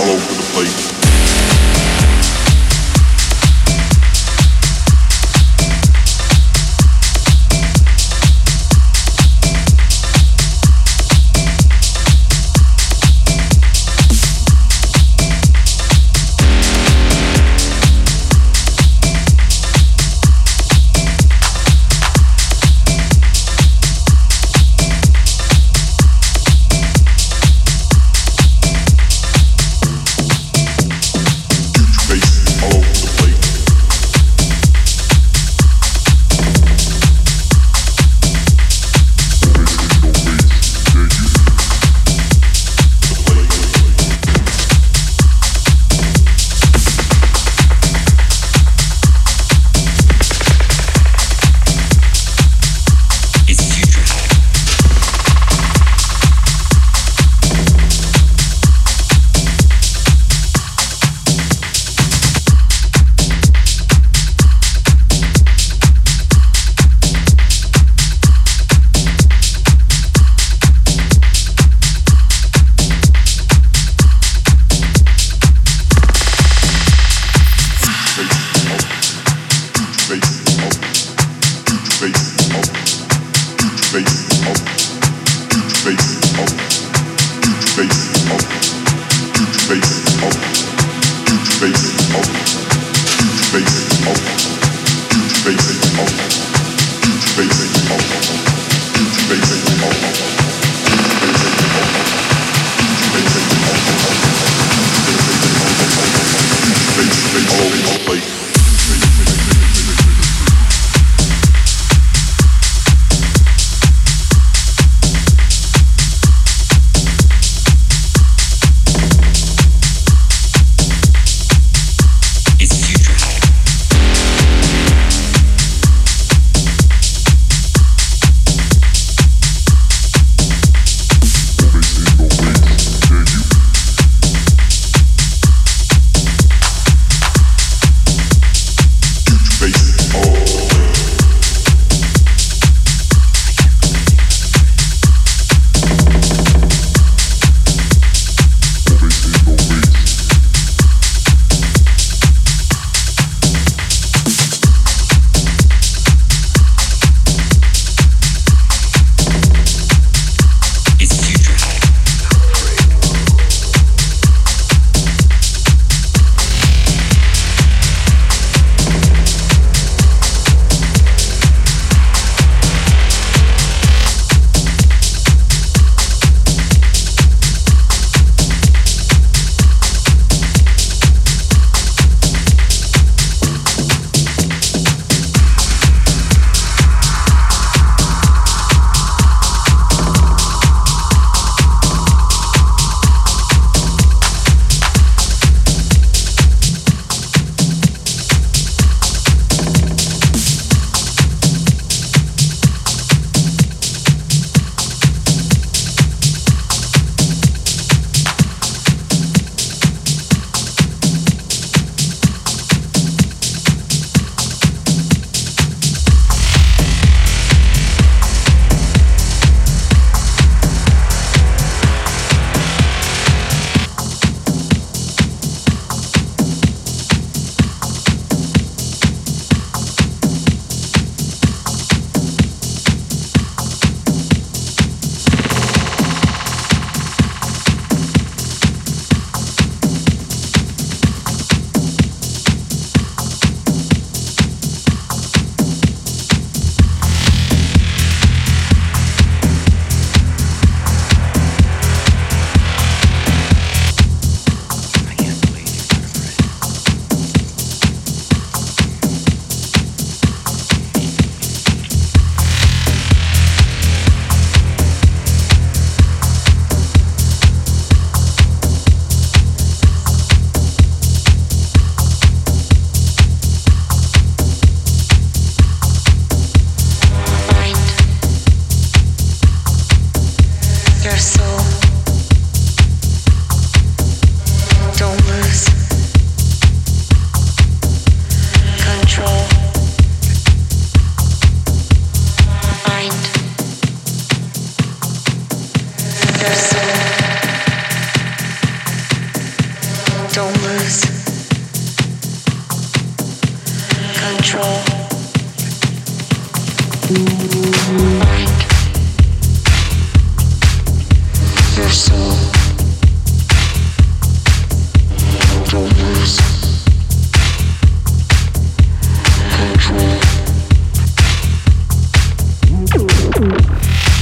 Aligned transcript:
all 0.00 0.10
over 0.10 0.34
the 0.34 0.42
place. 0.52 0.97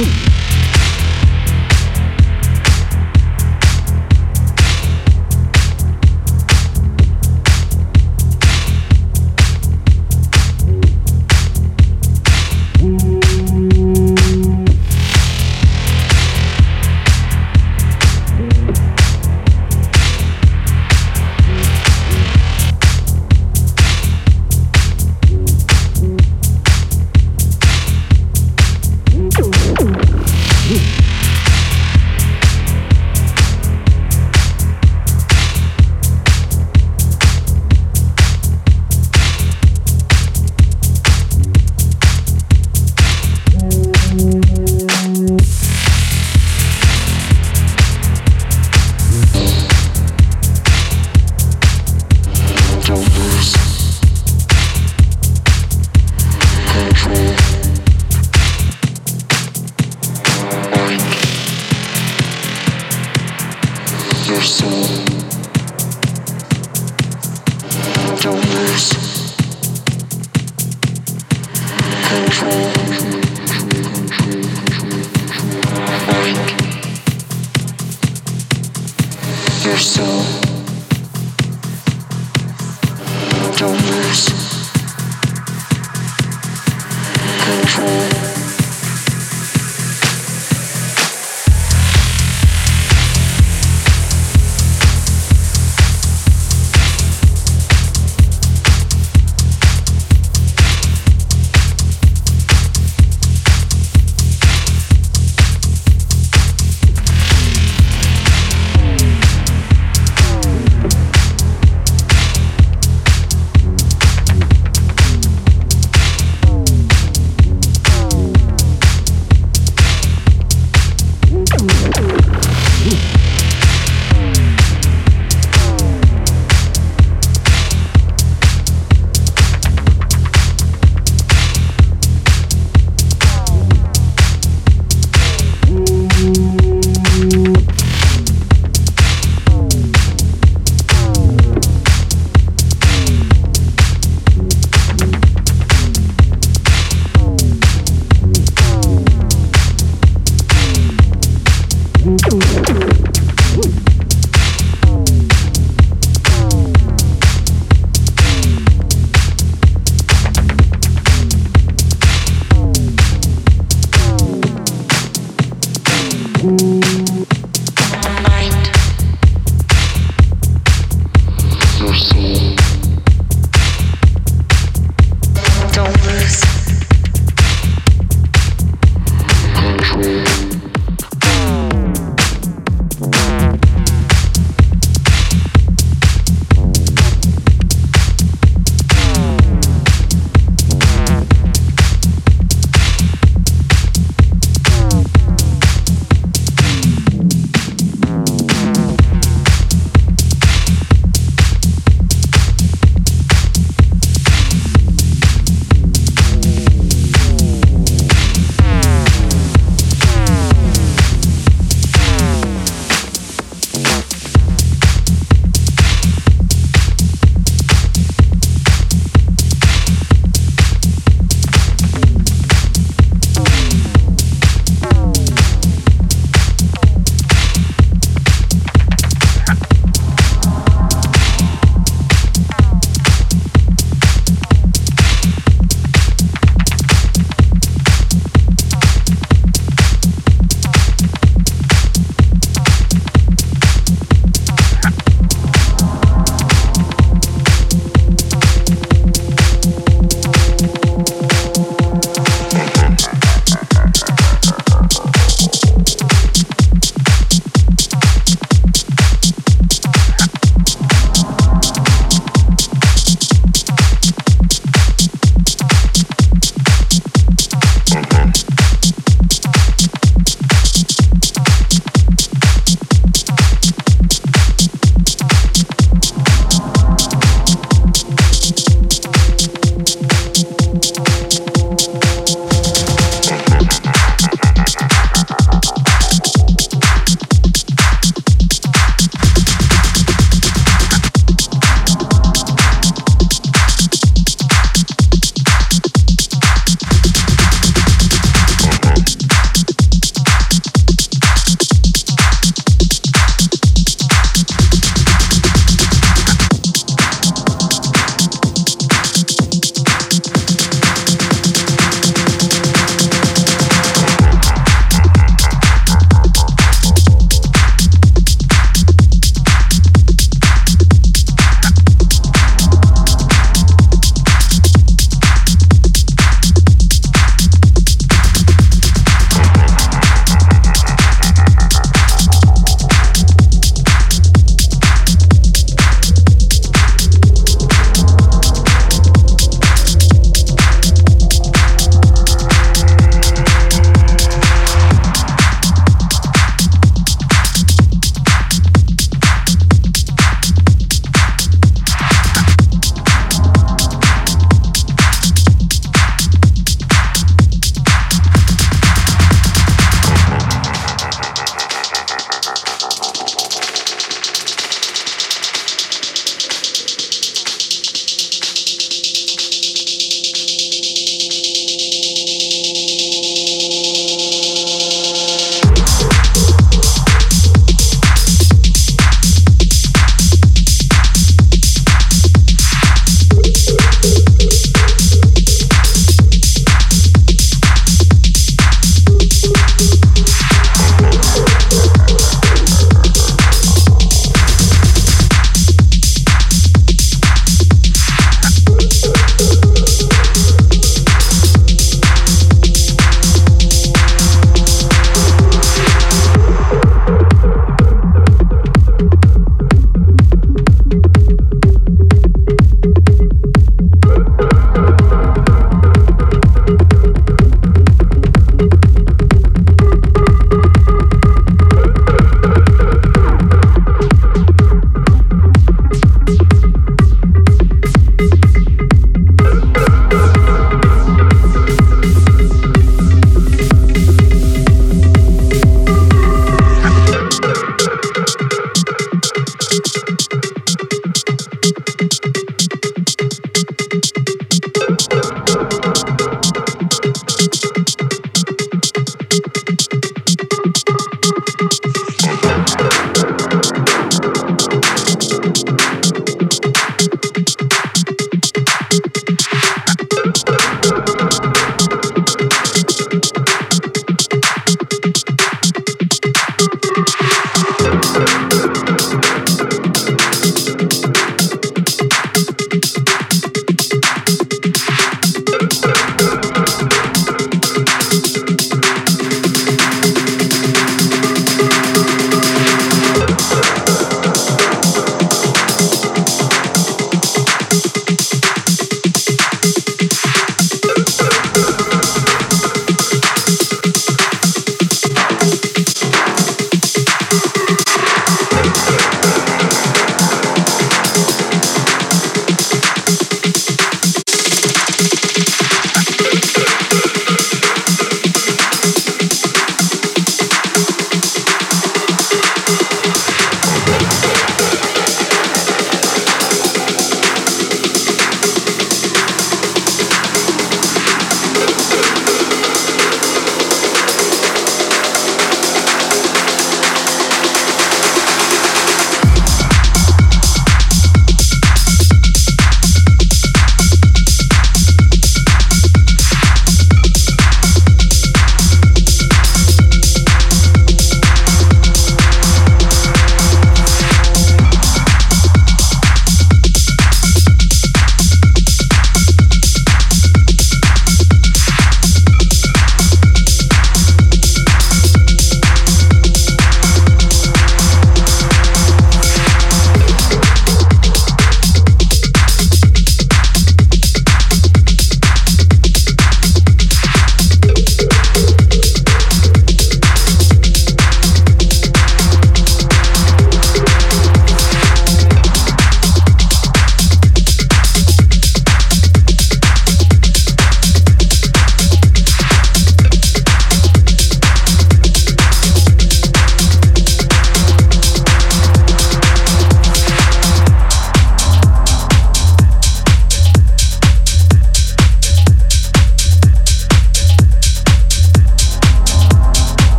Woo. 0.00 0.29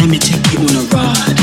Let 0.00 0.08
me 0.08 0.18
take 0.18 0.52
you 0.54 0.60
on 0.60 0.76
a 0.76 0.88
ride. 0.94 1.39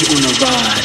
You 0.00 0.16
on 0.16 0.24
a 0.24 0.32
ride. 0.40 0.84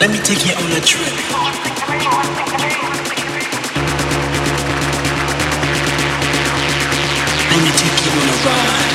Let 0.00 0.10
me 0.10 0.18
take 0.18 0.46
you 0.46 0.54
on 0.54 0.72
a 0.72 0.80
trip. 0.80 1.14
Let 7.50 7.60
me 7.62 7.70
take 7.78 8.04
you 8.04 8.10
on 8.12 8.28
a 8.28 8.36
ride. 8.46 8.87